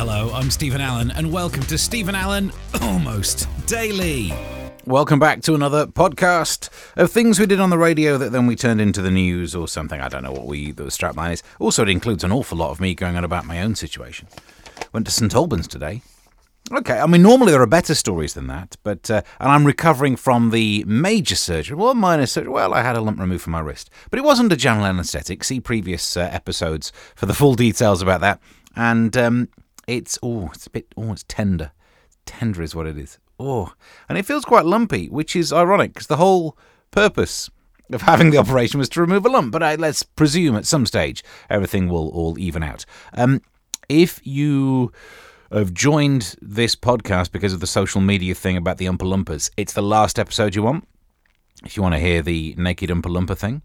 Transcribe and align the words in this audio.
Hello, 0.00 0.30
I'm 0.32 0.50
Steven 0.50 0.80
Allen, 0.80 1.10
and 1.10 1.30
welcome 1.30 1.60
to 1.64 1.76
Steven 1.76 2.14
Allen 2.14 2.52
Almost 2.80 3.46
Daily. 3.66 4.32
Welcome 4.86 5.18
back 5.18 5.42
to 5.42 5.54
another 5.54 5.86
podcast 5.86 6.70
of 6.96 7.12
things 7.12 7.38
we 7.38 7.44
did 7.44 7.60
on 7.60 7.68
the 7.68 7.76
radio 7.76 8.16
that 8.16 8.32
then 8.32 8.46
we 8.46 8.56
turned 8.56 8.80
into 8.80 9.02
the 9.02 9.10
news 9.10 9.54
or 9.54 9.68
something. 9.68 10.00
I 10.00 10.08
don't 10.08 10.22
know 10.22 10.32
what 10.32 10.46
we 10.46 10.72
the 10.72 10.84
strapline 10.84 11.34
is. 11.34 11.42
Also, 11.58 11.82
it 11.82 11.90
includes 11.90 12.24
an 12.24 12.32
awful 12.32 12.56
lot 12.56 12.70
of 12.70 12.80
me 12.80 12.94
going 12.94 13.14
on 13.14 13.24
about 13.24 13.44
my 13.44 13.60
own 13.60 13.74
situation. 13.74 14.26
Went 14.94 15.04
to 15.04 15.12
St 15.12 15.34
Albans 15.34 15.68
today. 15.68 16.00
Okay, 16.72 16.98
I 16.98 17.06
mean 17.06 17.20
normally 17.20 17.52
there 17.52 17.60
are 17.60 17.66
better 17.66 17.94
stories 17.94 18.32
than 18.32 18.46
that, 18.46 18.78
but 18.82 19.10
uh, 19.10 19.20
and 19.38 19.52
I'm 19.52 19.66
recovering 19.66 20.16
from 20.16 20.48
the 20.48 20.82
major 20.86 21.36
surgery. 21.36 21.76
Well, 21.76 21.92
minor 21.92 22.24
surgery. 22.24 22.50
Well, 22.50 22.72
I 22.72 22.80
had 22.80 22.96
a 22.96 23.02
lump 23.02 23.20
removed 23.20 23.42
from 23.42 23.52
my 23.52 23.60
wrist, 23.60 23.90
but 24.08 24.18
it 24.18 24.24
wasn't 24.24 24.50
a 24.50 24.56
general 24.56 24.86
anaesthetic. 24.86 25.44
See 25.44 25.60
previous 25.60 26.16
uh, 26.16 26.20
episodes 26.32 26.90
for 27.14 27.26
the 27.26 27.34
full 27.34 27.54
details 27.54 28.00
about 28.00 28.22
that. 28.22 28.40
And 28.76 29.14
um, 29.16 29.48
it's 29.86 30.18
oh, 30.22 30.50
it's 30.54 30.66
a 30.66 30.70
bit 30.70 30.86
oh, 30.96 31.12
it's 31.12 31.24
tender. 31.28 31.72
Tender 32.26 32.62
is 32.62 32.74
what 32.74 32.86
it 32.86 32.98
is. 32.98 33.18
Oh, 33.38 33.72
and 34.08 34.18
it 34.18 34.26
feels 34.26 34.44
quite 34.44 34.66
lumpy, 34.66 35.08
which 35.08 35.34
is 35.34 35.52
ironic 35.52 35.94
because 35.94 36.06
the 36.08 36.16
whole 36.16 36.56
purpose 36.90 37.50
of 37.92 38.02
having 38.02 38.30
the 38.30 38.38
operation 38.38 38.78
was 38.78 38.88
to 38.90 39.00
remove 39.00 39.24
a 39.26 39.28
lump. 39.28 39.52
But 39.52 39.62
I, 39.62 39.74
let's 39.76 40.02
presume 40.02 40.56
at 40.56 40.66
some 40.66 40.86
stage 40.86 41.24
everything 41.48 41.88
will 41.88 42.08
all 42.10 42.38
even 42.38 42.62
out. 42.62 42.84
Um, 43.14 43.40
if 43.88 44.20
you 44.24 44.92
have 45.50 45.74
joined 45.74 46.36
this 46.40 46.76
podcast 46.76 47.32
because 47.32 47.52
of 47.52 47.60
the 47.60 47.66
social 47.66 48.00
media 48.00 48.34
thing 48.34 48.56
about 48.56 48.78
the 48.78 48.86
Oompa 48.86 48.98
Loompas, 48.98 49.50
it's 49.56 49.72
the 49.72 49.82
last 49.82 50.18
episode 50.18 50.54
you 50.54 50.62
want. 50.62 50.86
If 51.64 51.76
you 51.76 51.82
want 51.82 51.94
to 51.94 51.98
hear 51.98 52.22
the 52.22 52.54
naked 52.56 52.90
Oompa 52.90 53.02
Loompa 53.02 53.36
thing, 53.36 53.62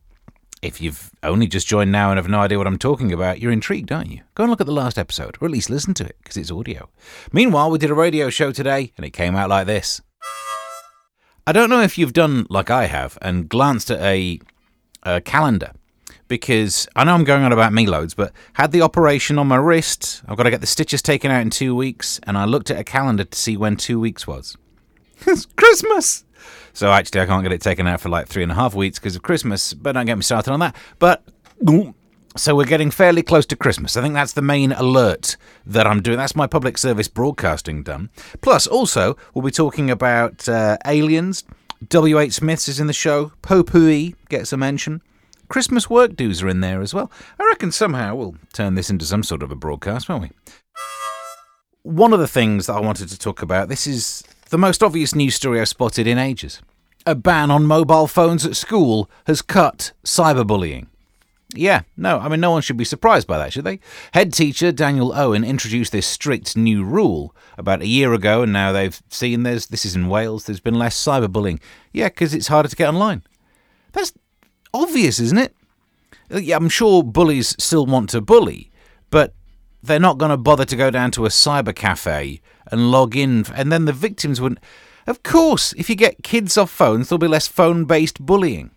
if 0.65 0.81
you've 0.81 1.11
only 1.23 1.47
just 1.47 1.67
joined 1.67 1.91
now 1.91 2.11
and 2.11 2.17
have 2.17 2.27
no 2.27 2.39
idea 2.39 2.57
what 2.57 2.67
I'm 2.67 2.77
talking 2.77 3.13
about, 3.13 3.39
you're 3.39 3.51
intrigued, 3.51 3.91
aren't 3.91 4.11
you? 4.11 4.21
Go 4.33 4.43
and 4.43 4.49
look 4.49 4.61
at 4.61 4.67
the 4.67 4.73
last 4.73 4.97
episode, 4.97 5.37
or 5.39 5.45
at 5.45 5.51
least 5.51 5.69
listen 5.69 5.93
to 5.95 6.05
it, 6.05 6.17
because 6.21 6.37
it's 6.37 6.51
audio. 6.51 6.89
Meanwhile, 7.31 7.71
we 7.71 7.77
did 7.77 7.91
a 7.91 7.95
radio 7.95 8.29
show 8.29 8.51
today, 8.51 8.91
and 8.97 9.05
it 9.05 9.11
came 9.11 9.35
out 9.35 9.49
like 9.49 9.67
this. 9.67 10.01
I 11.47 11.51
don't 11.51 11.69
know 11.69 11.81
if 11.81 11.97
you've 11.97 12.13
done 12.13 12.47
like 12.49 12.71
I 12.71 12.87
have 12.87 13.17
and 13.21 13.47
glanced 13.47 13.91
at 13.91 14.01
a, 14.01 14.39
a 15.03 15.21
calendar, 15.21 15.71
because 16.27 16.87
I 16.95 17.03
know 17.03 17.13
I'm 17.13 17.23
going 17.23 17.43
on 17.43 17.53
about 17.53 17.71
me 17.71 17.85
loads, 17.85 18.15
but 18.15 18.33
had 18.53 18.71
the 18.71 18.81
operation 18.81 19.37
on 19.37 19.47
my 19.47 19.57
wrist. 19.57 20.23
I've 20.27 20.37
got 20.37 20.43
to 20.43 20.51
get 20.51 20.61
the 20.61 20.67
stitches 20.67 21.03
taken 21.03 21.29
out 21.29 21.41
in 21.41 21.51
two 21.51 21.75
weeks, 21.75 22.19
and 22.23 22.37
I 22.37 22.45
looked 22.45 22.71
at 22.71 22.79
a 22.79 22.83
calendar 22.83 23.25
to 23.25 23.37
see 23.37 23.55
when 23.55 23.77
two 23.77 23.99
weeks 23.99 24.25
was. 24.25 24.57
it's 25.27 25.45
Christmas! 25.45 26.25
So 26.73 26.91
actually, 26.91 27.21
I 27.21 27.25
can't 27.25 27.43
get 27.43 27.53
it 27.53 27.61
taken 27.61 27.87
out 27.87 28.01
for 28.01 28.09
like 28.09 28.27
three 28.27 28.43
and 28.43 28.51
a 28.51 28.55
half 28.55 28.75
weeks 28.75 28.99
because 28.99 29.15
of 29.15 29.21
Christmas. 29.21 29.73
But 29.73 29.93
don't 29.93 30.05
get 30.05 30.15
me 30.17 30.23
started 30.23 30.51
on 30.51 30.59
that. 30.59 30.75
But 30.99 31.23
so 32.35 32.55
we're 32.55 32.65
getting 32.65 32.91
fairly 32.91 33.23
close 33.23 33.45
to 33.47 33.55
Christmas. 33.55 33.95
I 33.95 34.01
think 34.01 34.13
that's 34.13 34.33
the 34.33 34.41
main 34.41 34.73
alert 34.73 35.37
that 35.65 35.87
I'm 35.87 36.01
doing. 36.01 36.17
That's 36.17 36.35
my 36.35 36.47
public 36.47 36.77
service 36.77 37.07
broadcasting 37.07 37.83
done. 37.83 38.09
Plus, 38.41 38.67
also, 38.67 39.15
we'll 39.33 39.45
be 39.45 39.51
talking 39.51 39.89
about 39.89 40.49
uh, 40.49 40.77
aliens. 40.85 41.45
W.H. 41.87 42.33
Smiths 42.33 42.67
is 42.67 42.79
in 42.79 42.87
the 42.87 42.93
show. 42.93 43.31
Potpourri 43.41 44.15
gets 44.29 44.51
a 44.51 44.57
mention. 44.57 45.01
Christmas 45.47 45.89
work 45.89 46.15
dues 46.15 46.41
are 46.41 46.49
in 46.49 46.59
there 46.59 46.81
as 46.81 46.93
well. 46.93 47.11
I 47.39 47.45
reckon 47.45 47.71
somehow 47.71 48.15
we'll 48.15 48.35
turn 48.53 48.75
this 48.75 48.89
into 48.89 49.05
some 49.05 49.23
sort 49.23 49.43
of 49.43 49.51
a 49.51 49.55
broadcast, 49.55 50.09
won't 50.09 50.23
we? 50.23 50.31
One 51.83 52.13
of 52.13 52.19
the 52.19 52.27
things 52.27 52.65
that 52.65 52.73
I 52.73 52.79
wanted 52.79 53.09
to 53.09 53.19
talk 53.19 53.41
about, 53.41 53.69
this 53.69 53.85
is 53.85 54.23
the 54.55 54.59
most 54.59 54.81
obvious 54.81 55.13
news 55.13 55.35
story 55.35 55.59
I've 55.59 55.67
spotted 55.67 56.07
in 56.07 56.17
ages. 56.17 56.61
A 57.05 57.13
ban 57.13 57.51
on 57.51 57.65
mobile 57.65 58.07
phones 58.07 58.45
at 58.45 58.55
school 58.55 59.09
has 59.27 59.41
cut 59.41 59.91
cyberbullying. 60.05 60.87
Yeah, 61.53 61.81
no, 61.97 62.19
I 62.19 62.29
mean, 62.29 62.39
no 62.39 62.51
one 62.51 62.61
should 62.61 62.77
be 62.77 62.85
surprised 62.85 63.27
by 63.27 63.37
that, 63.37 63.51
should 63.51 63.65
they? 63.65 63.81
Head 64.13 64.31
teacher 64.31 64.71
Daniel 64.71 65.13
Owen 65.13 65.43
introduced 65.43 65.91
this 65.91 66.07
strict 66.07 66.55
new 66.55 66.85
rule 66.85 67.35
about 67.57 67.81
a 67.81 67.87
year 67.87 68.13
ago, 68.13 68.43
and 68.43 68.53
now 68.53 68.71
they've 68.71 68.97
seen 69.09 69.43
there's 69.43 69.67
this 69.67 69.85
is 69.85 69.93
in 69.93 70.07
Wales, 70.07 70.45
there's 70.45 70.61
been 70.61 70.79
less 70.79 70.95
cyberbullying. 70.95 71.59
Yeah, 71.91 72.07
because 72.07 72.33
it's 72.33 72.47
harder 72.47 72.69
to 72.69 72.75
get 72.77 72.87
online. 72.87 73.23
That's 73.91 74.13
obvious, 74.73 75.19
isn't 75.19 75.37
it? 75.37 75.53
Uh, 76.33 76.37
yeah, 76.37 76.55
I'm 76.55 76.69
sure 76.69 77.03
bullies 77.03 77.57
still 77.59 77.85
want 77.85 78.09
to 78.11 78.21
bully, 78.21 78.71
but 79.09 79.33
they're 79.83 79.99
not 79.99 80.17
going 80.17 80.31
to 80.31 80.37
bother 80.37 80.63
to 80.63 80.77
go 80.77 80.89
down 80.91 81.11
to 81.11 81.25
a 81.25 81.29
cyber 81.29 81.75
cafe 81.75 82.39
and 82.71 82.91
log 82.91 83.15
in, 83.15 83.45
and 83.55 83.71
then 83.71 83.85
the 83.85 83.93
victims 83.93 84.41
wouldn't. 84.41 84.59
Of 85.07 85.21
course, 85.23 85.73
if 85.73 85.89
you 85.89 85.95
get 85.95 86.23
kids 86.23 86.57
off 86.57 86.71
phones, 86.71 87.09
there'll 87.09 87.19
be 87.19 87.27
less 87.27 87.47
phone 87.47 87.85
based 87.85 88.25
bullying. 88.25 88.71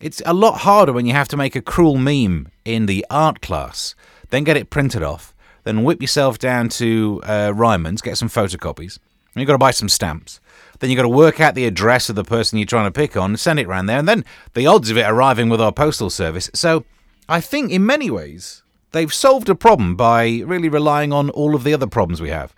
It's 0.00 0.22
a 0.26 0.34
lot 0.34 0.58
harder 0.58 0.92
when 0.92 1.06
you 1.06 1.12
have 1.12 1.28
to 1.28 1.36
make 1.36 1.56
a 1.56 1.62
cruel 1.62 1.96
meme 1.96 2.48
in 2.64 2.86
the 2.86 3.04
art 3.10 3.40
class, 3.40 3.94
then 4.30 4.44
get 4.44 4.56
it 4.56 4.70
printed 4.70 5.02
off, 5.02 5.34
then 5.64 5.82
whip 5.84 6.00
yourself 6.00 6.38
down 6.38 6.68
to 6.70 7.20
uh, 7.24 7.52
Ryman's, 7.54 8.02
get 8.02 8.16
some 8.16 8.28
photocopies, 8.28 8.98
and 9.34 9.40
you've 9.40 9.46
got 9.46 9.54
to 9.54 9.58
buy 9.58 9.72
some 9.72 9.88
stamps. 9.88 10.40
Then 10.78 10.90
you've 10.90 10.96
got 10.96 11.02
to 11.02 11.08
work 11.08 11.40
out 11.40 11.54
the 11.54 11.66
address 11.66 12.08
of 12.08 12.14
the 12.16 12.24
person 12.24 12.58
you're 12.58 12.66
trying 12.66 12.86
to 12.86 12.92
pick 12.92 13.16
on, 13.16 13.36
send 13.36 13.58
it 13.58 13.66
around 13.66 13.86
there, 13.86 13.98
and 13.98 14.08
then 14.08 14.24
the 14.54 14.66
odds 14.66 14.90
of 14.90 14.96
it 14.96 15.02
arriving 15.02 15.48
with 15.48 15.60
our 15.60 15.72
postal 15.72 16.10
service. 16.10 16.50
So 16.54 16.84
I 17.28 17.40
think 17.40 17.72
in 17.72 17.84
many 17.84 18.10
ways, 18.10 18.62
they've 18.92 19.12
solved 19.12 19.48
a 19.48 19.54
problem 19.54 19.96
by 19.96 20.42
really 20.46 20.68
relying 20.68 21.12
on 21.12 21.30
all 21.30 21.54
of 21.54 21.64
the 21.64 21.74
other 21.74 21.86
problems 21.86 22.20
we 22.20 22.30
have. 22.30 22.54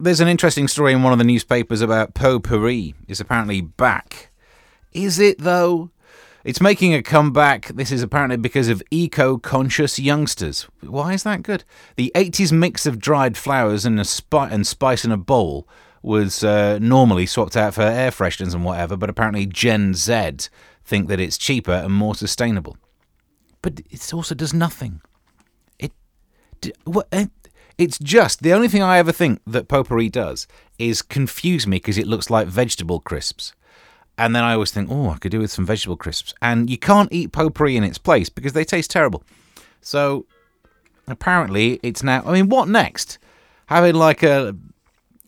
There's 0.00 0.20
an 0.20 0.28
interesting 0.28 0.68
story 0.68 0.92
in 0.92 1.02
one 1.02 1.12
of 1.12 1.18
the 1.18 1.24
newspapers 1.24 1.80
about 1.80 2.14
Potpourri 2.14 2.94
is 3.08 3.20
apparently 3.20 3.60
back. 3.60 4.30
Is 4.92 5.18
it 5.18 5.40
though? 5.40 5.90
It's 6.44 6.60
making 6.60 6.94
a 6.94 7.02
comeback. 7.02 7.66
This 7.68 7.90
is 7.90 8.00
apparently 8.00 8.36
because 8.36 8.68
of 8.68 8.80
eco-conscious 8.92 9.98
youngsters. 9.98 10.68
Why 10.82 11.14
is 11.14 11.24
that 11.24 11.42
good? 11.42 11.64
The 11.96 12.12
80s 12.14 12.52
mix 12.52 12.86
of 12.86 13.00
dried 13.00 13.36
flowers 13.36 13.84
and, 13.84 14.06
spi- 14.06 14.48
and 14.48 14.64
spice 14.64 15.04
in 15.04 15.10
a 15.10 15.16
bowl 15.16 15.66
was 16.00 16.44
uh, 16.44 16.78
normally 16.80 17.26
swapped 17.26 17.56
out 17.56 17.74
for 17.74 17.82
air 17.82 18.12
fresheners 18.12 18.54
and 18.54 18.64
whatever, 18.64 18.96
but 18.96 19.10
apparently 19.10 19.46
Gen 19.46 19.94
Z 19.94 20.48
think 20.84 21.08
that 21.08 21.18
it's 21.18 21.36
cheaper 21.36 21.72
and 21.72 21.92
more 21.92 22.14
sustainable. 22.14 22.76
But 23.62 23.80
it 23.90 24.14
also 24.14 24.36
does 24.36 24.54
nothing. 24.54 25.00
It, 25.80 25.92
what, 26.84 27.08
it 27.10 27.30
it's 27.78 27.98
just 27.98 28.42
the 28.42 28.52
only 28.52 28.68
thing 28.68 28.82
I 28.82 28.98
ever 28.98 29.12
think 29.12 29.40
that 29.46 29.68
potpourri 29.68 30.08
does 30.08 30.46
is 30.78 31.00
confuse 31.00 31.66
me 31.66 31.76
because 31.76 31.96
it 31.96 32.08
looks 32.08 32.28
like 32.28 32.48
vegetable 32.48 33.00
crisps. 33.00 33.54
And 34.18 34.34
then 34.34 34.42
I 34.42 34.54
always 34.54 34.72
think, 34.72 34.90
oh, 34.90 35.10
I 35.10 35.18
could 35.18 35.30
do 35.30 35.38
with 35.38 35.52
some 35.52 35.64
vegetable 35.64 35.96
crisps. 35.96 36.34
And 36.42 36.68
you 36.68 36.76
can't 36.76 37.12
eat 37.12 37.30
potpourri 37.30 37.76
in 37.76 37.84
its 37.84 37.98
place 37.98 38.28
because 38.28 38.52
they 38.52 38.64
taste 38.64 38.90
terrible. 38.90 39.22
So 39.80 40.26
apparently 41.06 41.78
it's 41.84 42.02
now. 42.02 42.24
I 42.26 42.32
mean, 42.32 42.48
what 42.48 42.68
next? 42.68 43.18
Having 43.66 43.94
like 43.94 44.24
a 44.24 44.56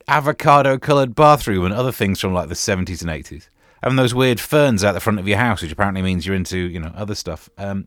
avocado 0.09 0.77
coloured 0.77 1.15
bathroom 1.15 1.65
and 1.65 1.72
other 1.72 1.93
things 1.93 2.19
from 2.19 2.34
like 2.34 2.49
the 2.49 2.55
70s 2.55 3.00
and 3.00 3.11
80s. 3.11 3.49
Having 3.84 3.97
those 3.97 4.15
weird 4.15 4.41
ferns 4.41 4.82
out 4.82 4.93
the 4.93 5.00
front 5.00 5.21
of 5.21 5.28
your 5.28 5.38
house, 5.38 5.62
which 5.62 5.72
apparently 5.72 6.03
means 6.03 6.27
you're 6.27 6.34
into, 6.34 6.59
you 6.59 6.81
know, 6.81 6.93
other 6.97 7.15
stuff. 7.15 7.49
Um, 7.56 7.87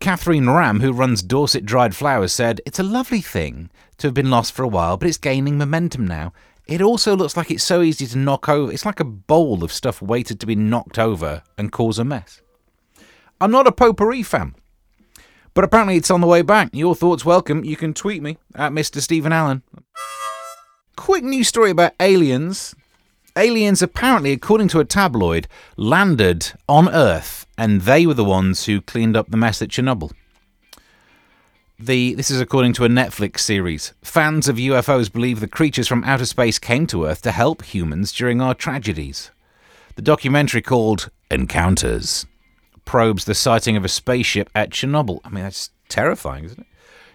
Catherine 0.00 0.48
Ram, 0.48 0.80
who 0.80 0.92
runs 0.92 1.22
Dorset 1.22 1.64
Dried 1.64 1.94
Flowers, 1.94 2.32
said, 2.32 2.60
It's 2.64 2.78
a 2.78 2.84
lovely 2.84 3.20
thing 3.20 3.68
to 3.98 4.06
have 4.06 4.14
been 4.14 4.30
lost 4.30 4.52
for 4.52 4.62
a 4.62 4.68
while, 4.68 4.96
but 4.96 5.08
it's 5.08 5.18
gaining 5.18 5.58
momentum 5.58 6.06
now. 6.06 6.32
It 6.66 6.80
also 6.80 7.16
looks 7.16 7.36
like 7.36 7.50
it's 7.50 7.64
so 7.64 7.82
easy 7.82 8.06
to 8.06 8.18
knock 8.18 8.48
over. 8.48 8.70
It's 8.72 8.86
like 8.86 9.00
a 9.00 9.04
bowl 9.04 9.64
of 9.64 9.72
stuff 9.72 10.00
waited 10.00 10.38
to 10.40 10.46
be 10.46 10.54
knocked 10.54 10.98
over 10.98 11.42
and 11.56 11.72
cause 11.72 11.98
a 11.98 12.04
mess. 12.04 12.40
I'm 13.40 13.50
not 13.50 13.66
a 13.66 13.72
potpourri 13.72 14.22
fan, 14.22 14.54
but 15.54 15.64
apparently 15.64 15.96
it's 15.96 16.10
on 16.10 16.20
the 16.20 16.26
way 16.26 16.42
back. 16.42 16.70
Your 16.72 16.94
thoughts 16.94 17.24
welcome. 17.24 17.64
You 17.64 17.76
can 17.76 17.92
tweet 17.92 18.22
me 18.22 18.38
at 18.54 18.72
Mr. 18.72 19.00
Steven 19.00 19.32
Allen. 19.32 19.62
Quick 20.96 21.24
news 21.24 21.48
story 21.48 21.70
about 21.70 21.94
aliens. 21.98 22.74
Aliens, 23.36 23.82
apparently, 23.82 24.32
according 24.32 24.68
to 24.68 24.80
a 24.80 24.84
tabloid, 24.84 25.46
landed 25.76 26.52
on 26.68 26.88
Earth 26.88 27.46
and 27.58 27.82
they 27.82 28.06
were 28.06 28.14
the 28.14 28.24
ones 28.24 28.64
who 28.64 28.80
cleaned 28.80 29.16
up 29.16 29.30
the 29.30 29.36
mess 29.36 29.60
at 29.60 29.68
Chernobyl. 29.68 30.12
The, 31.78 32.14
this 32.14 32.30
is 32.30 32.40
according 32.40 32.72
to 32.74 32.84
a 32.84 32.88
Netflix 32.88 33.40
series. 33.40 33.92
Fans 34.02 34.48
of 34.48 34.56
UFOs 34.56 35.12
believe 35.12 35.40
the 35.40 35.48
creatures 35.48 35.88
from 35.88 36.04
outer 36.04 36.24
space 36.24 36.58
came 36.58 36.86
to 36.86 37.04
Earth 37.04 37.22
to 37.22 37.32
help 37.32 37.64
humans 37.64 38.12
during 38.12 38.40
our 38.40 38.54
tragedies. 38.54 39.30
The 39.96 40.02
documentary 40.02 40.62
called 40.62 41.10
Encounters 41.30 42.26
probes 42.84 43.24
the 43.24 43.34
sighting 43.34 43.76
of 43.76 43.84
a 43.84 43.88
spaceship 43.88 44.48
at 44.54 44.70
Chernobyl. 44.70 45.20
I 45.24 45.30
mean, 45.30 45.44
that's 45.44 45.70
terrifying, 45.88 46.44
isn't 46.44 46.60
it? 46.60 46.66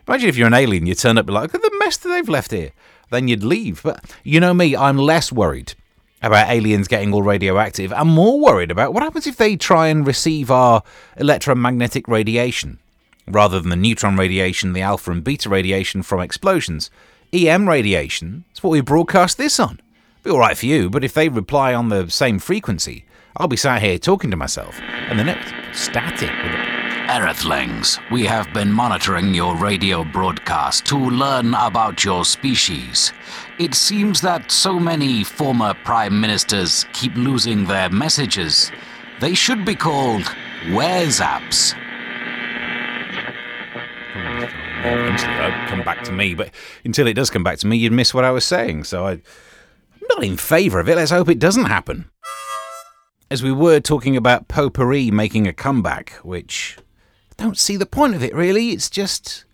Imagine 0.07 0.29
if 0.29 0.37
you're 0.37 0.47
an 0.47 0.53
alien, 0.53 0.85
you 0.85 0.95
turn 0.95 1.17
up 1.17 1.27
and 1.27 1.33
like, 1.33 1.53
look 1.53 1.55
at 1.55 1.61
the 1.61 1.77
mess 1.79 1.97
that 1.97 2.09
they've 2.09 2.29
left 2.29 2.51
here. 2.51 2.71
Then 3.11 3.29
you'd 3.29 3.43
leave. 3.43 3.81
But 3.81 4.13
you 4.23 4.39
know 4.41 4.53
me, 4.53 4.75
I'm 4.75 4.97
less 4.97 5.31
worried 5.31 5.73
about 6.23 6.49
aliens 6.49 6.87
getting 6.87 7.13
all 7.13 7.21
radioactive. 7.21 7.93
I'm 7.93 8.07
more 8.07 8.39
worried 8.39 8.71
about 8.71 8.93
what 8.93 9.03
happens 9.03 9.27
if 9.27 9.37
they 9.37 9.55
try 9.55 9.87
and 9.87 10.07
receive 10.07 10.49
our 10.49 10.81
electromagnetic 11.17 12.07
radiation 12.07 12.79
rather 13.27 13.59
than 13.59 13.69
the 13.69 13.75
neutron 13.75 14.17
radiation, 14.17 14.73
the 14.73 14.81
alpha 14.81 15.11
and 15.11 15.23
beta 15.23 15.49
radiation 15.49 16.01
from 16.01 16.21
explosions. 16.21 16.89
EM 17.31 17.67
radiation 17.67 18.45
is 18.53 18.63
what 18.63 18.71
we 18.71 18.81
broadcast 18.81 19.37
this 19.37 19.59
on. 19.59 19.79
Be 20.23 20.31
all 20.31 20.39
right 20.39 20.57
for 20.57 20.65
you, 20.65 20.89
but 20.89 21.03
if 21.03 21.13
they 21.13 21.29
reply 21.29 21.73
on 21.73 21.89
the 21.89 22.09
same 22.09 22.39
frequency, 22.39 23.05
I'll 23.35 23.47
be 23.47 23.57
sat 23.57 23.81
here 23.81 23.97
talking 23.97 24.31
to 24.31 24.37
myself, 24.37 24.79
and 24.81 25.19
the 25.19 25.23
next 25.23 25.53
static. 25.77 26.82
Earthlings, 27.09 27.99
we 28.11 28.23
have 28.25 28.53
been 28.53 28.71
monitoring 28.71 29.33
your 29.33 29.57
radio 29.57 30.05
broadcast 30.05 30.85
to 30.85 30.97
learn 30.97 31.53
about 31.53 32.03
your 32.03 32.23
species. 32.23 33.11
It 33.59 33.75
seems 33.75 34.21
that 34.21 34.49
so 34.49 34.79
many 34.79 35.23
former 35.23 35.73
prime 35.83 36.19
ministers 36.19 36.85
keep 36.93 37.13
losing 37.15 37.65
their 37.65 37.89
messages. 37.89 38.71
They 39.19 39.33
should 39.33 39.65
be 39.65 39.75
called. 39.75 40.23
Eventually, 44.85 45.33
it'll 45.33 45.67
come 45.67 45.83
back 45.83 46.03
to 46.05 46.11
me, 46.11 46.33
but 46.33 46.51
until 46.85 47.07
it 47.07 47.13
does 47.15 47.29
come 47.29 47.43
back 47.43 47.59
to 47.59 47.67
me, 47.67 47.77
you'd 47.77 47.91
miss 47.91 48.13
what 48.13 48.23
I 48.23 48.31
was 48.31 48.45
saying. 48.45 48.85
So 48.85 49.05
I, 49.05 49.11
I'm 49.11 49.21
not 50.09 50.23
in 50.23 50.37
favour 50.37 50.79
of 50.79 50.87
it. 50.87 50.95
Let's 50.95 51.11
hope 51.11 51.27
it 51.29 51.39
doesn't 51.39 51.65
happen. 51.65 52.09
As 53.29 53.43
we 53.43 53.51
were 53.51 53.79
talking 53.79 54.15
about 54.15 54.47
potpourri 54.47 55.11
making 55.11 55.47
a 55.47 55.53
comeback, 55.53 56.13
which 56.23 56.77
don't 57.37 57.57
see 57.57 57.77
the 57.77 57.85
point 57.85 58.15
of 58.15 58.23
it 58.23 58.33
really. 58.33 58.69
It's 58.69 58.89
just 58.89 59.45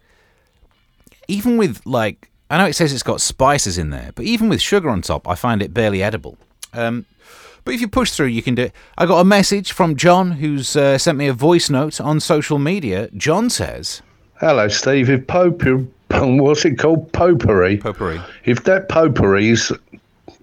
even 1.28 1.58
with 1.58 1.86
like 1.86 2.30
I 2.50 2.58
know 2.58 2.66
it 2.66 2.74
says 2.74 2.92
it's 2.92 3.04
got 3.04 3.22
spices 3.22 3.78
in 3.78 3.92
there, 3.92 4.12
but 4.16 4.26
even 4.26 4.50
with 4.50 4.62
sugar 4.62 4.90
on 4.90 5.02
top, 5.02 5.28
I 5.28 5.36
find 5.36 5.62
it 5.62 5.74
barely 5.74 6.02
edible. 6.02 6.38
Um, 6.74 7.06
but 7.64 7.74
if 7.74 7.82
you 7.82 7.88
push 7.88 8.12
through, 8.12 8.28
you 8.28 8.42
can 8.42 8.56
do 8.56 8.64
it. 8.64 8.74
I 8.98 9.06
got 9.06 9.20
a 9.20 9.24
message 9.26 9.72
from 9.72 9.96
John, 9.96 10.32
who's 10.32 10.76
uh, 10.76 10.98
sent 10.98 11.18
me 11.18 11.28
a 11.28 11.34
voice 11.34 11.70
note 11.70 12.02
on 12.02 12.20
social 12.20 12.58
media. 12.58 13.10
John 13.16 13.50
says, 13.50 14.02
Hello, 14.40 14.68
Steve. 14.68 15.10
If 15.10 15.28
popery, 15.28 15.88
what's 16.12 16.66
it 16.66 16.80
called? 16.80 17.12
Popery. 17.12 17.78
"Potpourri." 17.78 18.20
If 18.46 18.64
that 18.64 18.90
potpourri's 18.90 19.72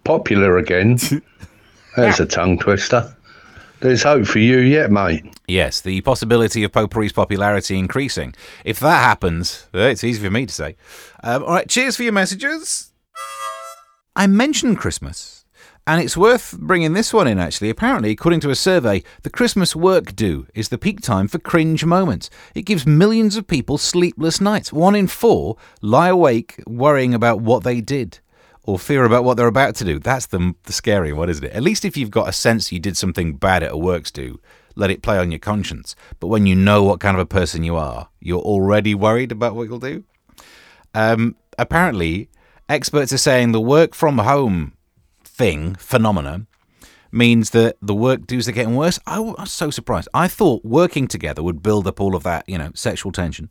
popular 0.05 0.59
again, 0.59 0.99
there's 1.97 2.21
a 2.21 2.27
tongue 2.27 2.59
twister. 2.59 3.12
There's 3.81 4.02
hope 4.02 4.26
for 4.26 4.38
you 4.38 4.58
yet, 4.58 4.90
mate. 4.90 5.25
Yes, 5.46 5.81
the 5.81 6.00
possibility 6.00 6.64
of 6.64 6.73
potpourri's 6.73 7.12
popularity 7.12 7.78
increasing. 7.78 8.34
If 8.64 8.81
that 8.81 9.02
happens, 9.02 9.69
eh, 9.75 9.88
it's 9.88 10.02
easy 10.02 10.25
for 10.25 10.31
me 10.31 10.46
to 10.46 10.52
say. 10.52 10.76
Um, 11.23 11.43
all 11.43 11.50
right, 11.50 11.69
cheers 11.69 11.96
for 11.96 12.02
your 12.02 12.12
messages. 12.12 12.93
I 14.14 14.26
mentioned 14.26 14.78
Christmas, 14.78 15.44
and 15.87 16.00
it's 16.00 16.17
worth 16.17 16.56
bringing 16.58 16.94
this 16.94 17.12
one 17.12 17.28
in 17.28 17.38
actually. 17.38 17.69
Apparently, 17.69 18.11
according 18.11 18.40
to 18.40 18.50
a 18.50 18.55
survey, 18.55 19.02
the 19.23 19.31
Christmas 19.31 19.76
work 19.76 20.17
do 20.17 20.46
is 20.55 20.70
the 20.70 20.78
peak 20.78 21.02
time 21.02 21.28
for 21.28 21.38
cringe 21.38 21.84
moments. 21.84 22.31
It 22.55 22.62
gives 22.62 22.87
millions 22.87 23.37
of 23.37 23.46
people 23.46 23.76
sleepless 23.76 24.40
nights. 24.40 24.73
One 24.73 24.94
in 24.94 25.06
four 25.06 25.58
lie 25.82 26.08
awake 26.08 26.62
worrying 26.67 27.12
about 27.12 27.40
what 27.43 27.62
they 27.62 27.82
did 27.82 28.20
or 28.66 28.78
fear 28.78 29.04
about 29.04 29.24
what 29.24 29.36
they're 29.36 29.46
about 29.46 29.76
to 29.76 29.84
do. 29.84 29.98
That's 29.98 30.26
the, 30.26 30.54
the 30.64 30.72
scary 30.72 31.12
one, 31.12 31.30
isn't 31.30 31.44
it? 31.44 31.52
At 31.52 31.62
least 31.62 31.84
if 31.84 31.96
you've 31.96 32.10
got 32.10 32.28
a 32.28 32.32
sense 32.32 32.72
you 32.72 32.80
did 32.80 32.96
something 32.96 33.36
bad 33.36 33.62
at 33.62 33.72
a 33.72 33.76
works 33.76 34.10
do, 34.10 34.40
let 34.74 34.90
it 34.90 35.02
play 35.02 35.18
on 35.18 35.30
your 35.30 35.38
conscience. 35.38 35.94
But 36.20 36.26
when 36.26 36.46
you 36.46 36.54
know 36.54 36.82
what 36.82 37.00
kind 37.00 37.16
of 37.16 37.20
a 37.20 37.26
person 37.26 37.62
you 37.62 37.76
are, 37.76 38.08
you're 38.20 38.40
already 38.40 38.94
worried 38.94 39.32
about 39.32 39.54
what 39.54 39.68
you'll 39.68 39.78
do. 39.78 40.04
Um, 40.94 41.36
apparently, 41.58 42.28
experts 42.68 43.12
are 43.12 43.18
saying 43.18 43.52
the 43.52 43.60
work 43.60 43.94
from 43.94 44.18
home 44.18 44.72
thing, 45.24 45.76
phenomena, 45.76 46.46
means 47.12 47.50
that 47.50 47.76
the 47.80 47.94
work 47.94 48.26
dues 48.26 48.48
are 48.48 48.52
getting 48.52 48.74
worse. 48.74 48.98
I 49.06 49.20
was 49.20 49.52
so 49.52 49.70
surprised. 49.70 50.08
I 50.12 50.28
thought 50.28 50.64
working 50.64 51.06
together 51.06 51.42
would 51.42 51.62
build 51.62 51.86
up 51.86 52.00
all 52.00 52.16
of 52.16 52.24
that, 52.24 52.48
you 52.48 52.58
know, 52.58 52.72
sexual 52.74 53.12
tension. 53.12 53.48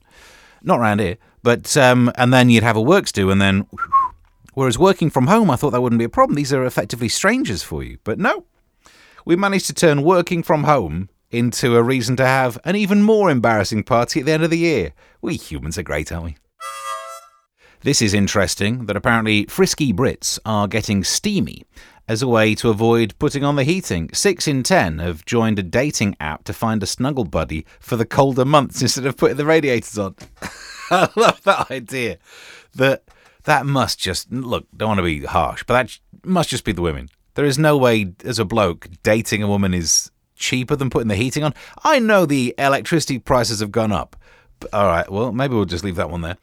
Not 0.62 0.80
around 0.80 1.00
here, 1.00 1.18
but 1.44 1.78
um, 1.78 2.12
and 2.16 2.34
then 2.34 2.50
you'd 2.50 2.64
have 2.64 2.76
a 2.76 2.82
works 2.82 3.12
do, 3.12 3.30
and 3.30 3.40
then 3.40 3.68
Whereas 4.56 4.80
working 4.80 5.10
from 5.10 5.28
home, 5.28 5.52
I 5.52 5.58
thought 5.58 5.72
that 5.72 5.82
wouldn't 5.82 6.00
be 6.00 6.06
a 6.06 6.10
problem. 6.10 6.36
These 6.36 6.54
are 6.54 6.66
effectively 6.66 7.10
strangers 7.10 7.62
for 7.62 7.84
you. 7.84 8.00
But 8.04 8.20
no, 8.20 8.46
we 9.26 9.36
managed 9.36 9.68
to 9.68 9.74
turn 9.74 10.02
working 10.02 10.42
from 10.44 10.64
home 10.64 11.10
into 11.30 11.76
a 11.76 11.84
reason 11.84 12.16
to 12.16 12.26
have 12.26 12.58
an 12.64 12.76
even 12.76 13.04
more 13.04 13.30
embarrassing 13.30 13.84
party 13.84 14.22
at 14.22 14.26
the 14.26 14.32
end 14.32 14.44
of 14.44 14.50
the 14.50 14.58
year. 14.58 14.94
We 15.22 15.36
humans 15.36 15.78
are 15.78 15.84
great, 15.84 16.12
aren't 16.12 16.26
we? 16.26 16.38
This 17.82 18.02
is 18.02 18.14
interesting 18.14 18.86
that 18.86 18.96
apparently 18.96 19.46
frisky 19.46 19.94
Brits 19.94 20.40
are 20.46 20.68
getting 20.68 21.04
steamy 21.04 21.66
as 22.08 22.22
a 22.22 22.28
way 22.28 22.56
to 22.56 22.70
avoid 22.70 23.18
putting 23.20 23.44
on 23.44 23.58
the 23.58 23.64
heating. 23.64 24.10
Six 24.14 24.48
in 24.48 24.64
ten 24.64 25.00
have 25.00 25.26
joined 25.26 25.60
a 25.60 25.64
dating 25.64 26.16
app 26.20 26.46
to 26.46 26.54
find 26.54 26.82
a 26.82 26.88
snuggle 26.88 27.26
buddy 27.26 27.66
for 27.80 27.96
the 27.96 28.06
colder 28.06 28.46
months 28.46 28.82
instead 28.82 29.06
of 29.06 29.18
putting 29.18 29.38
the 29.38 29.46
radiators 29.46 29.98
on. 29.98 30.16
I 30.92 31.10
love 31.16 31.44
that 31.44 31.70
idea. 31.70 32.20
That 32.74 33.04
that 33.46 33.66
must 33.66 34.00
just 34.00 34.32
look. 34.32 34.68
Don't 34.76 34.90
want 34.90 35.00
to 35.00 35.04
be 35.04 35.26
harsh, 35.26 35.64
but 35.66 35.74
that 35.74 36.00
must 36.24 36.50
just 36.50 36.64
be 36.64 36.72
the 36.72 36.82
women. 36.82 37.10
There 37.36 37.46
is 37.46 37.60
no 37.60 37.78
way, 37.78 38.14
as 38.24 38.40
a 38.40 38.46
bloke, 38.46 38.88
dating 39.04 39.44
a 39.44 39.48
woman 39.48 39.74
is 39.74 40.12
cheaper 40.36 40.76
than 40.76 40.90
putting 40.90 41.08
the 41.08 41.16
heating 41.16 41.44
on. 41.44 41.54
I 41.84 42.00
know 42.00 42.26
the 42.26 42.56
electricity 42.58 43.20
prices 43.20 43.60
have 43.60 43.72
gone 43.72 43.92
up. 43.92 44.16
But, 44.60 44.74
all 44.74 44.88
right, 44.88 45.10
well, 45.12 45.32
maybe 45.32 45.54
we'll 45.56 45.66
just 45.66 45.84
leave 45.84 45.98
that 45.98 46.10
one 46.10 46.22
there. 46.22 46.38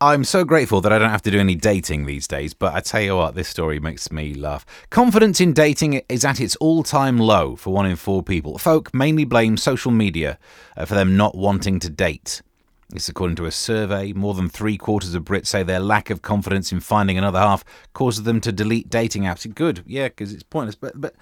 I'm 0.00 0.22
so 0.22 0.44
grateful 0.44 0.80
that 0.82 0.92
I 0.92 0.98
don't 0.98 1.10
have 1.10 1.22
to 1.22 1.30
do 1.30 1.40
any 1.40 1.56
dating 1.56 2.06
these 2.06 2.28
days, 2.28 2.54
but 2.54 2.72
I 2.72 2.78
tell 2.78 3.00
you 3.00 3.16
what, 3.16 3.34
this 3.34 3.48
story 3.48 3.80
makes 3.80 4.12
me 4.12 4.32
laugh. 4.32 4.64
Confidence 4.90 5.40
in 5.40 5.52
dating 5.52 6.02
is 6.08 6.24
at 6.24 6.40
its 6.40 6.54
all 6.56 6.84
time 6.84 7.18
low 7.18 7.56
for 7.56 7.72
one 7.72 7.84
in 7.84 7.96
four 7.96 8.22
people. 8.22 8.58
Folk 8.58 8.94
mainly 8.94 9.24
blame 9.24 9.56
social 9.56 9.90
media 9.90 10.38
uh, 10.76 10.84
for 10.84 10.94
them 10.94 11.16
not 11.16 11.36
wanting 11.36 11.80
to 11.80 11.90
date. 11.90 12.42
This, 12.90 13.08
according 13.08 13.36
to 13.36 13.44
a 13.44 13.50
survey, 13.50 14.14
more 14.14 14.32
than 14.32 14.48
three 14.48 14.78
quarters 14.78 15.14
of 15.14 15.24
Brits 15.24 15.48
say 15.48 15.62
their 15.62 15.80
lack 15.80 16.08
of 16.08 16.22
confidence 16.22 16.72
in 16.72 16.80
finding 16.80 17.18
another 17.18 17.38
half 17.38 17.62
causes 17.92 18.22
them 18.22 18.40
to 18.40 18.50
delete 18.50 18.88
dating 18.88 19.24
apps. 19.24 19.52
Good, 19.54 19.84
yeah, 19.86 20.08
because 20.08 20.32
it's 20.32 20.42
pointless. 20.42 20.74
But 20.74 20.98
but 20.98 21.14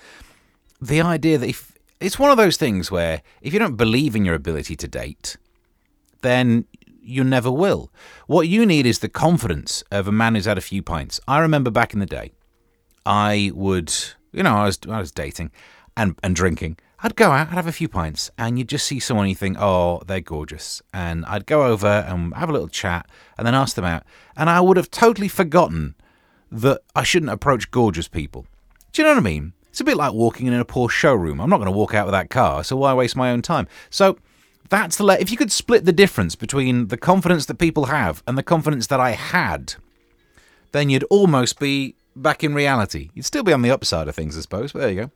the 0.81 1.01
idea 1.01 1.39
that 1.39 1.49
if 1.49 1.77
it's 1.99 2.21
one 2.21 2.31
of 2.31 2.37
those 2.37 2.57
things 2.57 2.91
where 2.91 3.23
if 3.43 3.53
you 3.53 3.59
don't 3.59 3.77
believe 3.77 4.15
in 4.15 4.25
your 4.25 4.37
ability 4.37 4.77
to 4.77 4.87
date, 4.87 5.37
then 6.23 6.67
you 7.01 7.25
never 7.25 7.51
will. 7.51 7.91
What 8.27 8.49
you 8.49 8.65
need 8.65 8.87
is 8.87 9.01
the 9.01 9.09
confidence 9.09 9.83
of 9.91 10.07
a 10.07 10.13
man 10.13 10.35
who's 10.35 10.45
had 10.45 10.59
a 10.59 10.63
few 10.63 10.83
pints. 10.83 11.21
I 11.27 11.39
remember 11.39 11.71
back 11.71 11.95
in 11.95 12.01
the 12.01 12.07
day, 12.07 12.33
I 13.05 13.51
would, 13.55 13.93
you 14.33 14.43
know, 14.43 14.57
I 14.57 14.65
was 14.67 14.79
I 14.89 14.99
was 14.99 15.11
dating 15.11 15.51
and 15.97 16.17
and 16.23 16.37
drinking. 16.37 16.79
I'd 17.01 17.17
go 17.17 17.31
out, 17.31 17.49
I'd 17.49 17.55
have 17.55 17.67
a 17.67 17.73
few 17.73 17.89
pints, 17.89 18.31
and 18.39 18.59
you'd 18.59 18.69
just 18.69 18.87
see 18.87 19.01
someone 19.01 19.29
you 19.29 19.35
think, 19.35 19.59
oh, 19.61 20.03
they're 20.07 20.21
gorgeous. 20.21 20.81
And 20.95 21.27
I'd 21.27 21.47
go 21.47 21.67
over 21.67 21.87
and 21.87 22.35
have 22.35 22.49
a 22.49 22.53
little 22.53 22.69
chat 22.69 23.07
and 23.37 23.47
then 23.47 23.55
ask 23.55 23.77
them 23.77 23.85
out. 23.85 24.05
And 24.37 24.49
I 24.49 24.61
would 24.61 24.77
have 24.77 24.91
totally 24.91 25.29
forgotten 25.29 25.95
that 26.51 26.81
I 26.95 27.03
shouldn't 27.03 27.33
approach 27.33 27.71
gorgeous 27.71 28.09
people. 28.09 28.47
Do 28.93 29.03
you 29.03 29.09
know 29.09 29.15
what 29.15 29.21
I 29.21 29.25
mean? 29.25 29.53
It's 29.69 29.81
a 29.81 29.85
bit 29.85 29.99
like 29.99 30.15
walking 30.15 30.47
in 30.47 30.55
a 30.55 30.65
Porsche 30.65 30.93
showroom. 30.93 31.39
I'm 31.41 31.51
not 31.51 31.59
going 31.59 31.67
to 31.67 31.77
walk 31.77 31.93
out 31.93 32.07
with 32.07 32.13
that 32.13 32.31
car, 32.31 32.65
so 32.65 32.77
why 32.77 32.95
waste 32.95 33.15
my 33.15 33.31
own 33.31 33.43
time? 33.43 33.69
So 33.91 34.19
that's 34.71 34.97
the 34.97 35.05
le- 35.05 35.19
if 35.19 35.31
you 35.31 35.37
could 35.37 35.53
split 35.53 35.85
the 35.85 35.93
difference 35.93 36.35
between 36.35 36.89
the 36.89 36.97
confidence 36.97 37.45
that 37.47 37.57
people 37.57 37.87
have 37.87 38.23
and 38.27 38.39
the 38.39 38.43
confidence 38.43 38.87
that 38.87 39.01
I 39.01 39.11
had, 39.11 39.75
then 40.73 40.89
you'd 40.89 41.05
almost 41.05 41.59
be 41.59 41.95
back 42.15 42.43
in 42.43 42.55
reality. 42.55 43.11
You'd 43.13 43.27
still 43.27 43.43
be 43.43 43.53
on 43.53 43.61
the 43.61 43.71
upside 43.71 44.09
of 44.09 44.15
things, 44.15 44.39
I 44.39 44.41
suppose. 44.41 44.73
But 44.73 44.79
there 44.79 44.91
you 44.91 44.97
go 45.03 45.11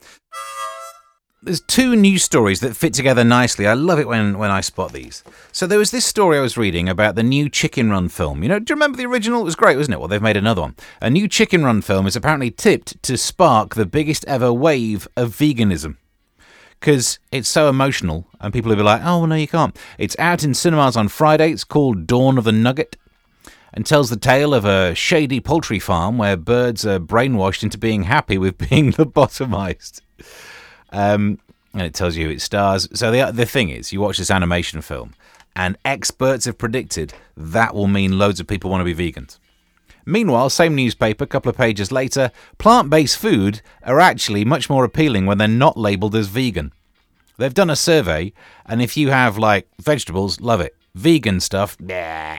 there's 1.43 1.61
two 1.61 1.97
news 1.97 2.23
stories 2.23 2.61
that 2.61 2.77
fit 2.77 2.93
together 2.93 3.25
nicely. 3.25 3.67
I 3.67 3.73
love 3.73 3.99
it 3.99 4.07
when, 4.07 4.37
when 4.37 4.51
I 4.51 4.61
spot 4.61 4.93
these. 4.93 5.25
So 5.53 5.67
there 5.67 5.79
was 5.79 5.91
this 5.91 6.05
story 6.05 6.37
I 6.37 6.43
was 6.43 6.59
reading 6.59 6.89
about 6.89 7.15
the 7.15 7.23
new 7.23 7.49
Chicken 7.49 7.91
Run 7.91 8.09
film. 8.11 8.43
You 8.43 8.51
know, 8.51 8.59
do 8.59 8.73
you 8.73 8.77
remember 8.77 8.99
the 8.99 9.07
original? 9.07 9.41
It 9.41 9.45
was 9.45 9.57
great, 9.57 9.79
wasn't 9.79 9.95
it? 9.95 9.99
Well, 9.99 10.09
they've 10.09 10.21
made 10.21 10.37
another 10.37 10.61
one. 10.61 10.77
A 11.01 11.09
new 11.09 11.29
Chicken 11.29 11.65
Run 11.65 11.81
film 11.81 12.07
is 12.07 12.15
apparently 12.15 12.51
tipped 12.51 13.03
to 13.05 13.17
spark 13.17 13.75
the 13.75 13.87
biggest 13.87 14.25
ever 14.27 14.53
wave 14.53 15.09
of 15.17 15.35
veganism. 15.35 15.97
Because 16.79 17.19
it's 17.33 17.49
so 17.49 17.69
emotional, 17.69 18.27
and 18.41 18.53
people 18.53 18.71
will 18.71 18.77
be 18.77 18.83
like, 18.83 19.05
oh, 19.05 19.27
no, 19.27 19.35
you 19.35 19.49
can't. 19.49 19.77
It's 19.99 20.19
out 20.19 20.45
in 20.45 20.55
cinemas 20.55 20.97
on 20.97 21.09
Friday. 21.09 21.53
It's 21.53 21.65
called 21.65 22.07
Dawn 22.07 22.39
of 22.39 22.45
the 22.45 22.53
Nugget 22.53 22.97
and 23.73 23.87
tells 23.87 24.11
the 24.11 24.17
tale 24.17 24.53
of 24.53 24.65
a 24.65 24.95
shady 24.95 25.41
poultry 25.41 25.79
farm 25.79 26.19
where 26.19 26.37
birds 26.37 26.87
are 26.87 26.99
brainwashed 26.99 27.63
into 27.63 27.79
being 27.79 28.05
happy 28.05 28.37
with 28.37 28.59
being 28.71 28.93
lobotomized. 28.93 30.01
Um, 30.93 31.39
and 31.73 31.83
it 31.83 31.95
tells 31.95 32.17
you 32.17 32.29
it 32.29 32.41
stars. 32.41 32.89
So 32.93 33.11
the 33.11 33.31
the 33.33 33.47
thing 33.47 33.71
is, 33.71 33.93
you 33.93 34.01
watch 34.01 34.19
this 34.19 34.31
animation 34.31 34.81
film, 34.83 35.15
and 35.55 35.79
experts 35.85 36.47
have 36.47 36.59
predicted 36.59 37.15
that 37.37 37.75
will 37.75 37.87
mean 37.87 38.19
loads 38.19 38.41
of 38.41 38.47
people 38.47 38.71
want 38.71 38.85
to 38.85 38.95
be 38.95 39.13
vegans. 39.13 39.39
Meanwhile, 40.07 40.51
same 40.51 40.75
newspaper, 40.75 41.25
a 41.25 41.29
couple 41.29 41.51
of 41.51 41.57
pages 41.57 41.93
later, 41.93 42.33
plant-based 42.59 43.19
food 43.19 43.61
are 43.85 44.01
actually 44.01 44.45
much 44.45 44.69
more 44.69 44.85
appealing 44.85 45.27
when 45.27 45.39
they're 45.39 45.47
not 45.47 45.77
labelled 45.77 46.17
as 46.17 46.27
vegan. 46.27 46.73
They've 47.37 47.55
done 47.55 47.71
a 47.71 47.77
survey, 47.77 48.33
and 48.67 48.83
if 48.83 48.97
you 48.97 49.11
have 49.11 49.39
like 49.39 49.69
vegetables, 49.81 50.41
love 50.41 50.61
it. 50.61 50.75
Vegan 50.95 51.39
stuff, 51.41 51.79
nah. 51.79 52.39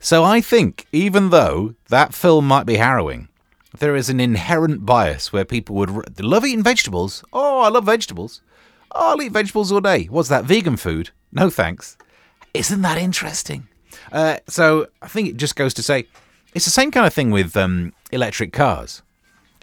So 0.00 0.24
I 0.24 0.40
think, 0.40 0.86
even 0.92 1.30
though 1.30 1.74
that 1.88 2.14
film 2.14 2.48
might 2.48 2.66
be 2.66 2.76
harrowing, 2.76 3.28
there 3.78 3.96
is 3.96 4.08
an 4.08 4.20
inherent 4.20 4.86
bias 4.86 5.32
where 5.32 5.44
people 5.44 5.74
would 5.76 6.20
love 6.20 6.44
eating 6.44 6.62
vegetables. 6.62 7.24
Oh, 7.32 7.60
I 7.60 7.68
love 7.68 7.84
vegetables. 7.84 8.40
Oh, 8.92 9.10
I'll 9.10 9.22
eat 9.22 9.32
vegetables 9.32 9.72
all 9.72 9.80
day. 9.80 10.04
What's 10.04 10.28
that? 10.28 10.44
Vegan 10.44 10.76
food? 10.76 11.10
No 11.32 11.50
thanks. 11.50 11.96
Isn't 12.52 12.82
that 12.82 12.98
interesting? 12.98 13.66
Uh, 14.12 14.38
so 14.46 14.86
I 15.02 15.08
think 15.08 15.28
it 15.28 15.36
just 15.36 15.56
goes 15.56 15.74
to 15.74 15.82
say 15.82 16.06
it's 16.54 16.64
the 16.64 16.70
same 16.70 16.90
kind 16.90 17.06
of 17.06 17.12
thing 17.12 17.30
with 17.32 17.56
um, 17.56 17.92
electric 18.12 18.52
cars. 18.52 19.02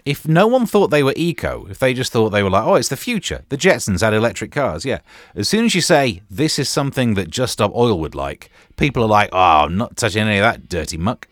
if 0.04 0.26
no 0.26 0.46
one 0.46 0.66
thought 0.66 0.88
they 0.88 1.02
were 1.02 1.14
eco, 1.16 1.66
if 1.70 1.78
they 1.78 1.94
just 1.94 2.12
thought 2.12 2.30
they 2.30 2.42
were 2.42 2.50
like, 2.50 2.64
oh, 2.64 2.74
it's 2.74 2.88
the 2.88 2.96
future, 2.96 3.44
the 3.48 3.56
Jetsons 3.56 4.00
had 4.00 4.12
electric 4.12 4.50
cars, 4.50 4.84
yeah. 4.84 4.98
As 5.34 5.48
soon 5.48 5.64
as 5.64 5.74
you 5.74 5.80
say 5.80 6.22
this 6.30 6.58
is 6.58 6.68
something 6.68 7.14
that 7.14 7.30
Just 7.30 7.54
Stop 7.54 7.72
Oil 7.74 7.98
would 8.00 8.14
like, 8.14 8.50
people 8.76 9.02
are 9.04 9.08
like, 9.08 9.30
oh, 9.32 9.64
I'm 9.64 9.76
not 9.76 9.96
touching 9.96 10.22
any 10.22 10.38
of 10.38 10.42
that 10.42 10.68
dirty 10.68 10.96
muck. 10.96 11.28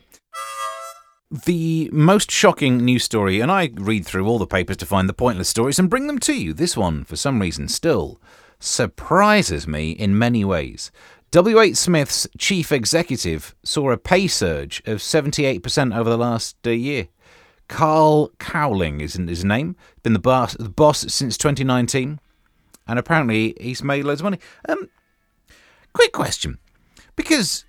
The 1.32 1.88
most 1.92 2.28
shocking 2.28 2.78
news 2.78 3.04
story, 3.04 3.38
and 3.38 3.52
I 3.52 3.70
read 3.74 4.04
through 4.04 4.26
all 4.26 4.40
the 4.40 4.48
papers 4.48 4.78
to 4.78 4.86
find 4.86 5.08
the 5.08 5.12
pointless 5.12 5.48
stories 5.48 5.78
and 5.78 5.88
bring 5.88 6.08
them 6.08 6.18
to 6.20 6.34
you. 6.34 6.52
This 6.52 6.76
one, 6.76 7.04
for 7.04 7.14
some 7.14 7.40
reason, 7.40 7.68
still 7.68 8.20
surprises 8.58 9.68
me 9.68 9.92
in 9.92 10.18
many 10.18 10.44
ways. 10.44 10.90
W.H. 11.30 11.76
Smith's 11.76 12.26
chief 12.36 12.72
executive 12.72 13.54
saw 13.62 13.92
a 13.92 13.96
pay 13.96 14.26
surge 14.26 14.82
of 14.86 14.98
78% 14.98 15.96
over 15.96 16.10
the 16.10 16.18
last 16.18 16.56
uh, 16.66 16.70
year. 16.70 17.06
Carl 17.68 18.32
Cowling 18.40 19.00
is 19.00 19.14
his 19.14 19.44
name. 19.44 19.76
Been 20.02 20.14
the 20.14 20.18
boss, 20.18 20.54
the 20.54 20.68
boss 20.68 21.12
since 21.14 21.38
2019, 21.38 22.18
and 22.88 22.98
apparently 22.98 23.54
he's 23.60 23.84
made 23.84 24.04
loads 24.04 24.20
of 24.20 24.24
money. 24.24 24.40
Um, 24.68 24.90
quick 25.92 26.12
question, 26.12 26.58
because 27.14 27.64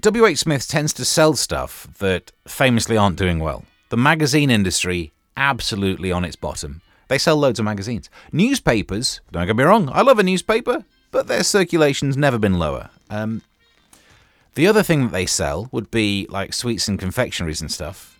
W.H. 0.00 0.38
Smith 0.38 0.68
tends 0.68 0.92
to 0.94 1.04
sell 1.04 1.34
stuff 1.34 1.88
that 1.98 2.32
famously 2.46 2.96
aren't 2.96 3.16
doing 3.16 3.38
well. 3.38 3.64
The 3.88 3.96
magazine 3.96 4.50
industry 4.50 5.12
absolutely 5.36 6.12
on 6.12 6.24
its 6.24 6.36
bottom. 6.36 6.82
They 7.08 7.18
sell 7.18 7.36
loads 7.36 7.58
of 7.58 7.64
magazines. 7.64 8.10
Newspapers, 8.32 9.20
don't 9.32 9.46
get 9.46 9.56
me 9.56 9.64
wrong, 9.64 9.88
I 9.92 10.02
love 10.02 10.18
a 10.18 10.22
newspaper, 10.22 10.84
but 11.10 11.28
their 11.28 11.42
circulation's 11.42 12.16
never 12.16 12.38
been 12.38 12.58
lower. 12.58 12.90
Um, 13.08 13.42
the 14.54 14.66
other 14.66 14.82
thing 14.82 15.04
that 15.04 15.12
they 15.12 15.26
sell 15.26 15.68
would 15.72 15.90
be 15.90 16.26
like 16.28 16.52
sweets 16.52 16.88
and 16.88 16.98
confectionaries 16.98 17.60
and 17.60 17.70
stuff 17.70 18.16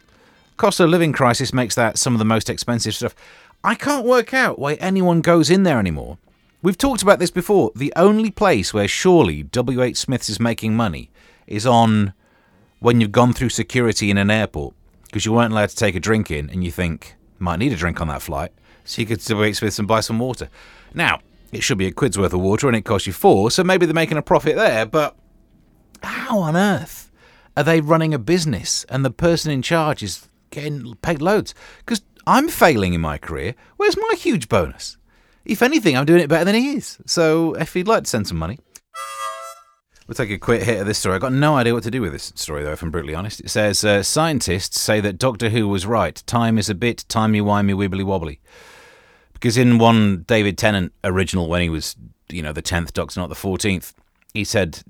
Cost 0.57 0.81
of 0.81 0.89
living 0.89 1.13
crisis 1.13 1.53
makes 1.53 1.75
that 1.75 1.99
some 1.99 2.15
of 2.15 2.19
the 2.19 2.25
most 2.25 2.49
expensive 2.49 2.95
stuff. 2.95 3.15
I 3.63 3.75
can't 3.75 4.07
work 4.07 4.33
out 4.33 4.59
why 4.59 4.75
anyone 4.75 5.21
goes 5.21 5.51
in 5.51 5.65
there 5.65 5.79
anymore. 5.79 6.17
We've 6.63 6.79
talked 6.79 7.03
about 7.03 7.19
this 7.19 7.31
before. 7.31 7.73
The 7.77 7.93
only 7.95 8.31
place 8.31 8.73
where 8.73 8.89
surely 8.89 9.43
WH 9.43 9.97
Smiths 9.97 10.31
is 10.31 10.41
making 10.41 10.75
money 10.75 11.11
is 11.47 11.67
on 11.67 12.13
when 12.79 13.01
you've 13.01 13.13
gone 13.13 13.33
through 13.33 13.49
security 13.49 14.11
in 14.11 14.19
an 14.19 14.31
airport 14.31 14.75
because 15.05 15.25
you 15.25 15.33
weren't 15.33 15.53
allowed 15.53 15.71
to 15.71 15.77
take 15.77 15.95
a 15.95 16.01
drink 16.01 16.31
in 16.31 16.51
and 16.51 16.65
you 16.65 16.71
think, 16.71 17.17
might 17.39 17.59
need 17.59 17.73
a 17.73 17.77
drink 17.77 18.01
on 18.01 18.09
that 18.09 18.23
flight. 18.23 18.53
So 18.85 19.03
you 19.03 19.07
could 19.07 19.21
WH 19.21 19.57
Smiths 19.57 19.79
and 19.79 19.89
buy 19.89 20.01
some 20.01 20.19
water. 20.19 20.49
Now, 20.95 21.21
it 21.53 21.63
should 21.63 21.79
be 21.79 21.87
a 21.87 21.93
quid's 21.93 22.19
worth 22.19 22.35
of 22.35 22.41
water 22.41 22.67
and 22.67 22.77
it 22.77 22.85
costs 22.85 23.07
you 23.07 23.13
four, 23.13 23.51
so 23.51 23.65
maybe 23.65 23.87
they're 23.87 23.95
making 23.95 24.19
a 24.19 24.23
profit 24.23 24.57
there, 24.57 24.87
but 24.87 25.17
how 26.03 26.39
on 26.39 26.57
earth 26.57 27.11
are 27.57 27.65
they 27.65 27.81
running 27.81 28.13
a 28.13 28.19
business 28.19 28.85
and 28.89 29.05
the 29.05 29.11
person 29.11 29.51
in 29.51 29.63
charge 29.63 30.03
is 30.03 30.29
getting 30.51 30.95
paid 30.97 31.23
loads 31.23 31.55
because 31.79 32.03
I'm 32.27 32.49
failing 32.49 32.93
in 32.93 33.01
my 33.01 33.19
career. 33.19 33.55
Where's 33.77 33.97
my 33.97 34.15
huge 34.19 34.49
bonus? 34.49 34.97
If 35.45 35.63
anything, 35.63 35.97
I'm 35.97 36.07
doing 36.07 36.21
it 36.21 36.29
better 36.29 36.45
than 36.45 36.57
he 36.57 36.73
is. 36.73 36.99
So 37.07 37.55
if 37.55 37.75
he'd 37.75 37.87
like 37.87 38.05
to 38.05 38.11
send 38.11 38.27
some 38.27 38.37
money. 38.37 38.59
We'll 40.07 40.15
take 40.15 40.31
a 40.31 40.39
quick 40.39 40.63
hit 40.63 40.81
of 40.81 40.87
this 40.87 40.99
story. 40.99 41.17
I've 41.17 41.21
got 41.21 41.33
no 41.33 41.57
idea 41.57 41.75
what 41.75 41.83
to 41.83 41.91
do 41.91 42.01
with 42.01 42.13
this 42.13 42.33
story, 42.37 42.63
though, 42.63 42.73
if 42.73 42.83
I'm 42.83 42.91
brutally 42.91 43.15
honest. 43.15 43.41
It 43.41 43.51
says 43.51 43.85
uh, 43.85 44.03
Scientists 44.05 44.79
say 44.81 45.01
that 45.01 45.19
Doctor 45.19 45.49
Who 45.49 45.67
was 45.67 45.85
right. 45.85 46.23
Time 46.27 46.59
is 46.59 46.71
a 46.71 46.75
bit 46.75 47.05
timey-wimey, 47.09 47.75
wibbly-wobbly. 47.75 48.39
Because 49.33 49.57
in 49.57 49.79
one 49.79 50.23
David 50.29 50.57
Tennant 50.57 50.93
original, 51.03 51.49
when 51.49 51.61
he 51.61 51.69
was, 51.69 51.97
you 52.29 52.41
know, 52.41 52.53
the 52.53 52.63
10th 52.63 52.93
Doctor, 52.93 53.19
not 53.19 53.31
the 53.31 53.35
14th, 53.35 53.95
he 54.33 54.45
said 54.45 54.83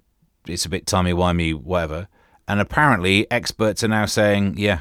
it's 0.46 0.66
a 0.66 0.68
bit 0.68 0.86
timey-wimey, 0.86 1.54
whatever. 1.54 2.08
And 2.46 2.60
apparently, 2.60 3.28
experts 3.30 3.82
are 3.82 3.88
now 3.88 4.04
saying, 4.04 4.56
yeah, 4.58 4.80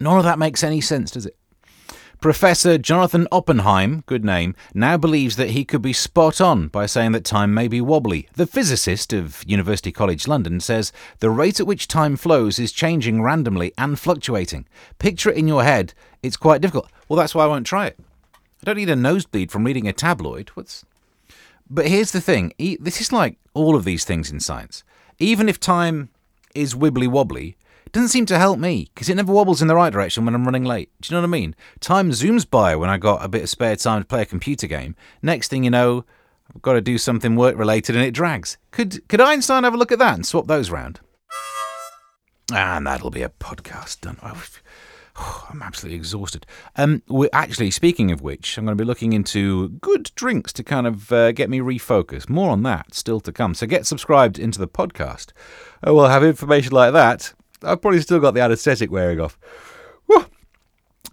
None 0.00 0.18
of 0.18 0.24
that 0.24 0.38
makes 0.38 0.62
any 0.62 0.80
sense, 0.80 1.10
does 1.10 1.26
it? 1.26 1.36
Professor 2.20 2.78
Jonathan 2.78 3.28
Oppenheim, 3.30 4.02
good 4.06 4.24
name, 4.24 4.54
now 4.72 4.96
believes 4.96 5.36
that 5.36 5.50
he 5.50 5.64
could 5.64 5.82
be 5.82 5.92
spot 5.92 6.40
on 6.40 6.68
by 6.68 6.86
saying 6.86 7.12
that 7.12 7.24
time 7.24 7.52
may 7.52 7.68
be 7.68 7.80
wobbly. 7.80 8.26
The 8.34 8.46
physicist 8.46 9.12
of 9.12 9.44
University 9.46 9.92
College 9.92 10.26
London 10.26 10.60
says 10.60 10.92
the 11.18 11.30
rate 11.30 11.60
at 11.60 11.66
which 11.66 11.86
time 11.86 12.16
flows 12.16 12.58
is 12.58 12.72
changing 12.72 13.22
randomly 13.22 13.72
and 13.76 13.98
fluctuating. 13.98 14.66
Picture 14.98 15.30
it 15.30 15.36
in 15.36 15.46
your 15.46 15.62
head, 15.62 15.92
it's 16.22 16.38
quite 16.38 16.62
difficult. 16.62 16.90
Well, 17.08 17.18
that's 17.18 17.34
why 17.34 17.44
I 17.44 17.48
won't 17.48 17.66
try 17.66 17.86
it. 17.86 17.98
I 18.34 18.64
don't 18.64 18.76
need 18.76 18.90
a 18.90 18.96
nosebleed 18.96 19.52
from 19.52 19.64
reading 19.64 19.86
a 19.86 19.92
tabloid. 19.92 20.48
What's 20.54 20.84
But 21.68 21.86
here's 21.86 22.12
the 22.12 22.20
thing, 22.22 22.52
this 22.58 23.00
is 23.00 23.12
like 23.12 23.36
all 23.52 23.76
of 23.76 23.84
these 23.84 24.04
things 24.04 24.30
in 24.30 24.40
science. 24.40 24.84
Even 25.18 25.48
if 25.48 25.60
time 25.60 26.08
is 26.54 26.74
wibbly 26.74 27.06
wobbly, 27.06 27.56
doesn't 27.92 28.08
seem 28.08 28.26
to 28.26 28.38
help 28.38 28.58
me 28.58 28.88
because 28.94 29.08
it 29.08 29.14
never 29.14 29.32
wobbles 29.32 29.62
in 29.62 29.68
the 29.68 29.74
right 29.74 29.92
direction 29.92 30.24
when 30.24 30.34
I'm 30.34 30.44
running 30.44 30.64
late. 30.64 30.90
Do 31.00 31.08
you 31.08 31.16
know 31.16 31.22
what 31.22 31.28
I 31.28 31.38
mean? 31.38 31.54
Time 31.80 32.10
zooms 32.10 32.48
by 32.48 32.76
when 32.76 32.90
I 32.90 32.98
got 32.98 33.24
a 33.24 33.28
bit 33.28 33.42
of 33.42 33.48
spare 33.48 33.76
time 33.76 34.02
to 34.02 34.06
play 34.06 34.22
a 34.22 34.26
computer 34.26 34.66
game. 34.66 34.96
Next 35.22 35.48
thing 35.48 35.64
you 35.64 35.70
know, 35.70 36.04
I've 36.54 36.62
got 36.62 36.74
to 36.74 36.80
do 36.80 36.98
something 36.98 37.36
work 37.36 37.56
related 37.56 37.96
and 37.96 38.04
it 38.04 38.12
drags. 38.12 38.58
Could 38.70 39.06
could 39.08 39.20
Einstein 39.20 39.64
have 39.64 39.74
a 39.74 39.76
look 39.78 39.92
at 39.92 39.98
that 39.98 40.14
and 40.14 40.26
swap 40.26 40.46
those 40.46 40.70
round? 40.70 41.00
And 42.52 42.86
that'll 42.86 43.10
be 43.10 43.22
a 43.22 43.28
podcast 43.28 44.02
done. 44.02 44.18
Oh, 44.22 44.42
I'm 45.50 45.62
absolutely 45.62 45.96
exhausted. 45.96 46.46
Um, 46.76 47.02
we're 47.08 47.30
actually 47.32 47.70
speaking 47.70 48.10
of 48.10 48.22
which, 48.22 48.56
I'm 48.56 48.64
going 48.64 48.76
to 48.76 48.82
be 48.82 48.86
looking 48.86 49.12
into 49.12 49.70
good 49.70 50.10
drinks 50.14 50.52
to 50.54 50.62
kind 50.62 50.86
of 50.86 51.10
uh, 51.12 51.32
get 51.32 51.50
me 51.50 51.60
refocused. 51.60 52.28
More 52.28 52.50
on 52.50 52.62
that 52.64 52.94
still 52.94 53.20
to 53.20 53.32
come. 53.32 53.54
So 53.54 53.66
get 53.66 53.86
subscribed 53.86 54.38
into 54.38 54.58
the 54.58 54.68
podcast. 54.68 55.32
Oh, 55.82 55.94
we'll 55.94 56.08
have 56.08 56.24
information 56.24 56.72
like 56.72 56.92
that 56.92 57.34
I've 57.62 57.80
probably 57.80 58.00
still 58.00 58.20
got 58.20 58.34
the 58.34 58.40
anaesthetic 58.40 58.90
wearing 58.90 59.20
off. 59.20 59.38
Whew. 60.06 60.26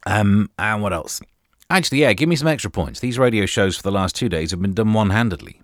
Um, 0.05 0.49
and 0.57 0.81
what 0.81 0.93
else? 0.93 1.21
Actually, 1.69 1.99
yeah, 1.99 2.13
give 2.13 2.29
me 2.29 2.35
some 2.35 2.47
extra 2.47 2.69
points. 2.69 2.99
These 2.99 3.17
radio 3.17 3.45
shows 3.45 3.75
for 3.75 3.83
the 3.83 3.91
last 3.91 4.15
two 4.15 4.29
days 4.29 4.51
have 4.51 4.61
been 4.61 4.73
done 4.73 4.93
one 4.93 5.09
handedly. 5.09 5.61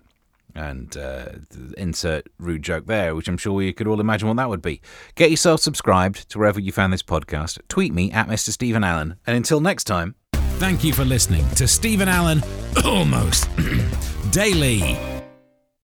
And 0.54 0.96
uh, 0.96 1.26
insert 1.76 2.26
rude 2.38 2.62
joke 2.62 2.86
there, 2.86 3.14
which 3.14 3.28
I'm 3.28 3.36
sure 3.36 3.62
you 3.62 3.72
could 3.72 3.86
all 3.86 4.00
imagine 4.00 4.26
what 4.26 4.36
that 4.38 4.48
would 4.48 4.62
be. 4.62 4.80
Get 5.14 5.30
yourself 5.30 5.60
subscribed 5.60 6.28
to 6.30 6.38
wherever 6.38 6.58
you 6.58 6.72
found 6.72 6.92
this 6.92 7.04
podcast. 7.04 7.60
Tweet 7.68 7.94
me 7.94 8.10
at 8.10 8.26
Mr. 8.26 8.50
Steven 8.50 8.82
Allen. 8.82 9.16
And 9.26 9.36
until 9.36 9.60
next 9.60 9.84
time. 9.84 10.16
Thank 10.58 10.82
you 10.82 10.92
for 10.92 11.04
listening 11.04 11.48
to 11.50 11.68
Steven 11.68 12.08
Allen 12.08 12.42
Almost 12.84 13.48
Daily. 14.30 15.19